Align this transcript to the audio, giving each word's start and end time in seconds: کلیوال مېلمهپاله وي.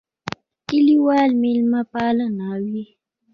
کلیوال 0.67 1.29
مېلمهپاله 1.41 2.25
وي. 2.71 2.85